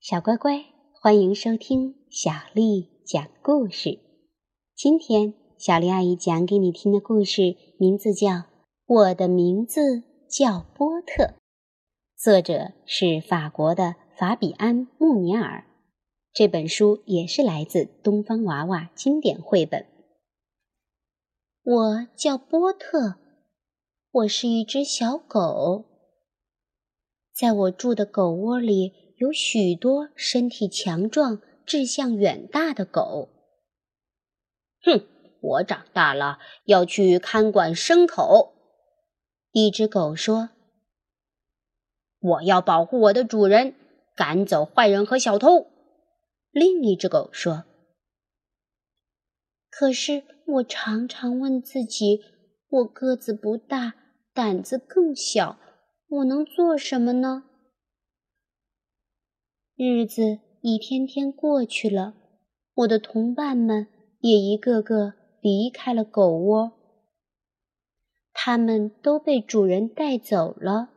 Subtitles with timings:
[0.00, 0.64] 小乖乖，
[0.98, 3.98] 欢迎收听小丽讲故事。
[4.74, 8.28] 今天小丽阿姨讲给你听的故事名字叫
[8.86, 11.24] 《我的名字叫波特》，
[12.16, 15.66] 作者是法国的法比安·穆尼尔。
[16.32, 19.86] 这本书也是来自东方娃娃经典绘本。
[21.62, 23.16] 我叫波特，
[24.10, 25.84] 我是一只小狗，
[27.34, 29.09] 在我住的狗窝里。
[29.20, 33.28] 有许多身体强壮、志向远大的狗。
[34.82, 35.06] 哼，
[35.42, 38.54] 我长大了要去看管牲口。
[39.52, 40.48] 一只狗说
[42.18, 43.74] ：“我要保护我的主人，
[44.16, 45.66] 赶走坏人和小偷。”
[46.50, 47.64] 另一只狗说
[49.68, 52.22] ：“可是我常常问自己，
[52.70, 53.96] 我个子不大，
[54.32, 55.58] 胆子更小，
[56.08, 57.44] 我能做什么呢？”
[59.82, 62.12] 日子一天天过去了，
[62.74, 63.86] 我的同伴们
[64.20, 66.72] 也一个个离开了狗窝。
[68.34, 70.90] 他们都被主人带走了。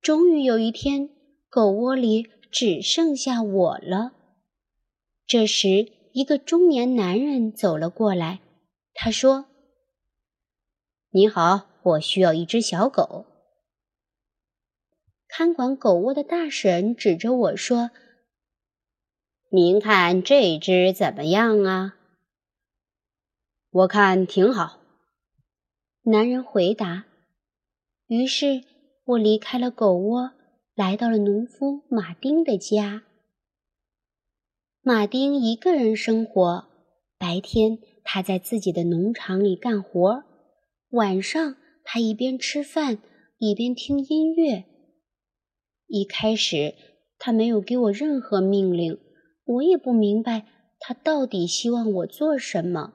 [0.00, 1.10] 终于有一天，
[1.48, 4.10] 狗窝里只剩下我了。
[5.28, 8.40] 这时，一个中年男人走了过来，
[8.92, 9.44] 他说
[11.10, 13.26] ：“你好，我需要一只小狗。”
[15.38, 17.90] 看管狗窝的大婶指着我说
[19.52, 21.98] ：“您看这只怎么样啊？”
[23.68, 24.80] 我看挺好。
[26.04, 27.04] 男人回答。
[28.06, 28.64] 于是
[29.04, 30.30] 我离开了狗窝，
[30.74, 33.02] 来到了农夫马丁的家。
[34.80, 36.66] 马丁一个人生活，
[37.18, 40.24] 白天他在自己的农场里干活，
[40.92, 43.02] 晚上他一边吃饭
[43.36, 44.64] 一边听音乐。
[45.88, 46.74] 一开始，
[47.16, 48.98] 他没有给我任何命令，
[49.44, 50.46] 我也不明白
[50.80, 52.92] 他到底希望我做什么。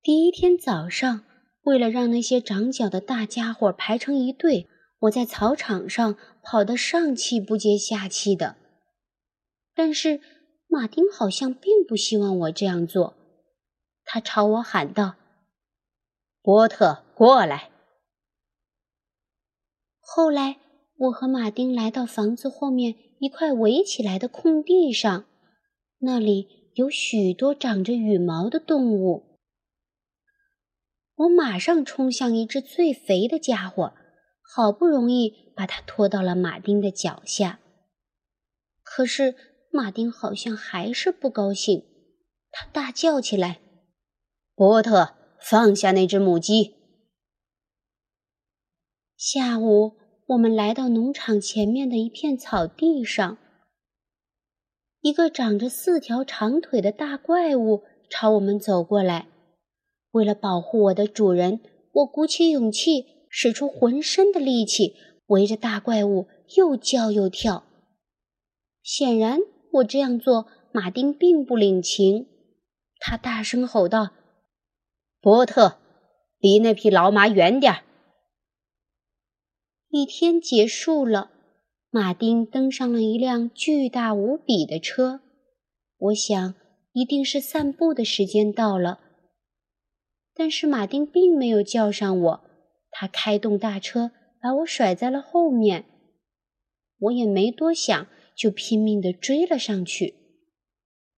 [0.00, 1.24] 第一天早上，
[1.62, 4.68] 为了让那些长脚的大家伙排成一队，
[5.00, 8.56] 我在草场上跑得上气不接下气的。
[9.74, 10.20] 但是
[10.68, 13.16] 马丁好像并不希望我这样做，
[14.04, 15.16] 他朝我喊道
[16.40, 17.70] ：“波特，过来！”
[20.00, 20.60] 后来。
[20.98, 25.26] 我和马丁来到房子后面一块围起来的空地上，
[25.98, 29.38] 那里有许多长着羽毛的动物。
[31.14, 33.94] 我马上冲向一只最肥的家伙，
[34.42, 37.60] 好不容易把它拖到了马丁的脚下。
[38.82, 39.36] 可是
[39.70, 41.84] 马丁好像还是不高兴，
[42.50, 43.60] 他大叫起来
[44.56, 46.74] ：“波特，放下那只母鸡！”
[49.16, 49.97] 下午。
[50.28, 53.38] 我们来到农场前面的一片草地上，
[55.00, 59.28] 一个长着四条长腿的大怪物朝我们走过来。
[60.10, 61.60] 为了保护我的主人，
[61.92, 64.96] 我鼓起勇气，使出浑身的力气，
[65.28, 67.64] 围着大怪物又叫又跳。
[68.82, 69.38] 显然，
[69.72, 72.26] 我这样做，马丁并不领情。
[72.98, 74.10] 他大声吼道
[75.22, 75.78] ：“波特，
[76.38, 77.84] 离那匹老马远点儿！”
[79.90, 81.30] 一天结束了，
[81.88, 85.22] 马丁登上了一辆巨大无比的车。
[85.96, 86.54] 我想，
[86.92, 89.00] 一定是散步的时间到了。
[90.34, 92.40] 但是马丁并没有叫上我，
[92.90, 94.10] 他开动大车，
[94.42, 95.86] 把我甩在了后面。
[96.98, 98.06] 我也没多想，
[98.36, 100.14] 就拼命地追了上去，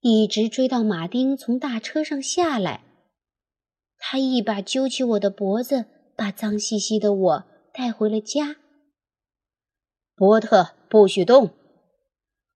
[0.00, 2.82] 一直追到马丁从大车上下来。
[3.98, 5.84] 他一把揪起我的脖子，
[6.16, 7.44] 把脏兮兮的我。
[7.76, 8.54] 带回了家。
[10.14, 11.50] 波特，不许动！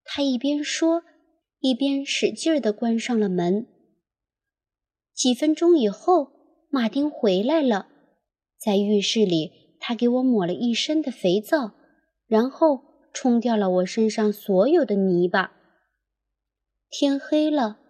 [0.04, 1.02] 他一边说，
[1.58, 3.66] 一边使劲儿地关上了门。
[5.12, 6.30] 几分钟以后，
[6.70, 7.88] 马丁回来了，
[8.56, 11.72] 在浴室里，他给我抹了一身的肥皂，
[12.28, 15.52] 然后冲掉了我身上所有的泥巴。
[16.88, 17.80] 天黑了，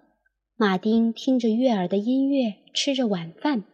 [0.56, 3.64] 马丁听着悦耳的音乐，吃着晚饭。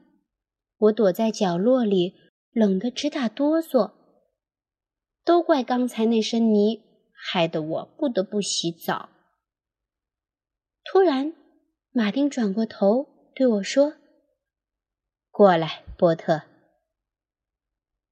[0.76, 2.23] 我躲在角落里。
[2.54, 3.92] 冷得直打哆嗦，
[5.24, 6.80] 都怪刚才那身泥，
[7.12, 9.08] 害得我不得不洗澡。
[10.84, 11.34] 突然，
[11.90, 13.94] 马丁转过头对我说
[15.32, 16.42] ：“过来，波特。”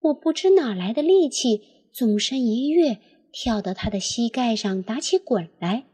[0.03, 2.99] 我不知哪来的力气，纵身一跃，
[3.31, 5.85] 跳到他的膝盖上打起滚来。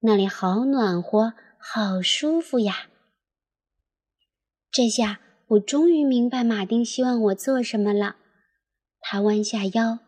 [0.00, 2.90] 那里好暖和，好舒服呀！
[4.70, 5.22] 这下。
[5.48, 8.16] 我终于明白马丁希望我做什么了。
[9.00, 9.98] 他弯下腰，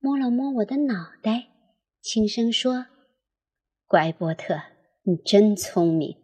[0.00, 1.48] 摸了摸我的脑袋，
[2.00, 2.86] 轻声说
[3.86, 4.60] ：“乖，波特，
[5.02, 6.16] 你真聪明。”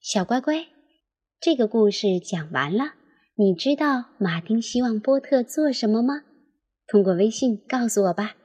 [0.00, 0.68] 小乖乖，
[1.40, 2.94] 这个故事讲完了。
[3.34, 6.22] 你知道马丁希望波特做什么吗？
[6.86, 8.36] 通过微信告诉我吧。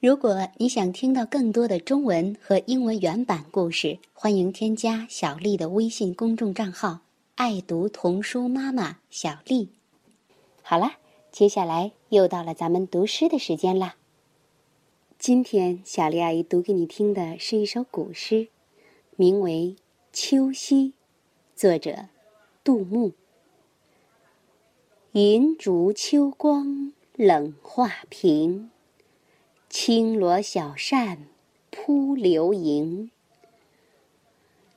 [0.00, 7.00] 如果你想听到更多的中文和英文原版故事，欢迎添加小丽的微信公众账号
[7.36, 9.70] “爱读童书妈妈小丽”。
[10.62, 10.92] 好了，
[11.32, 13.96] 接下来又到了咱们读诗的时间啦。
[15.18, 18.46] 今天小丽阿姨读给你听的是一首古诗，
[19.16, 19.74] 名为
[20.12, 20.90] 《秋夕》，
[21.56, 22.06] 作者
[22.62, 23.12] 杜牧。
[25.12, 28.70] 银烛秋光冷画屏，
[29.68, 31.26] 轻罗小扇
[31.72, 33.10] 扑流萤。